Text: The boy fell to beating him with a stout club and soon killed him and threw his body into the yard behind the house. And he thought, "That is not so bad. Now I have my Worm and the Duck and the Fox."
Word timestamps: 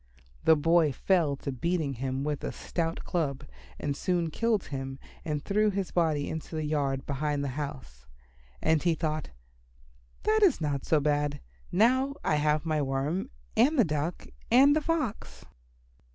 The 0.45 0.55
boy 0.55 0.91
fell 0.91 1.35
to 1.35 1.51
beating 1.51 1.93
him 1.93 2.23
with 2.23 2.43
a 2.43 2.51
stout 2.51 3.03
club 3.03 3.43
and 3.77 3.95
soon 3.95 4.31
killed 4.31 4.63
him 4.69 4.97
and 5.23 5.45
threw 5.45 5.69
his 5.69 5.91
body 5.91 6.27
into 6.27 6.55
the 6.55 6.65
yard 6.65 7.05
behind 7.05 7.43
the 7.43 7.49
house. 7.49 8.07
And 8.63 8.81
he 8.81 8.95
thought, 8.95 9.29
"That 10.23 10.41
is 10.41 10.59
not 10.59 10.85
so 10.87 10.99
bad. 11.01 11.39
Now 11.71 12.15
I 12.23 12.37
have 12.37 12.65
my 12.65 12.81
Worm 12.81 13.29
and 13.55 13.77
the 13.77 13.85
Duck 13.85 14.25
and 14.49 14.75
the 14.75 14.81
Fox." 14.81 15.45